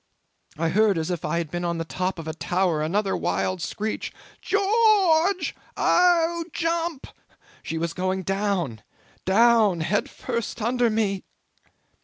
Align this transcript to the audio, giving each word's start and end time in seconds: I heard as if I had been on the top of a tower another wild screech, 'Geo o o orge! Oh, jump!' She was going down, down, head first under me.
I 0.57 0.69
heard 0.69 0.97
as 0.97 1.11
if 1.11 1.23
I 1.23 1.37
had 1.37 1.51
been 1.51 1.63
on 1.63 1.77
the 1.77 1.85
top 1.85 2.17
of 2.17 2.27
a 2.27 2.33
tower 2.33 2.81
another 2.81 3.15
wild 3.15 3.61
screech, 3.61 4.11
'Geo 4.41 4.57
o 4.59 4.63
o 4.65 5.27
orge! 5.29 5.55
Oh, 5.77 6.43
jump!' 6.51 7.05
She 7.61 7.77
was 7.77 7.93
going 7.93 8.23
down, 8.23 8.81
down, 9.25 9.81
head 9.81 10.09
first 10.09 10.59
under 10.59 10.89
me. 10.89 11.23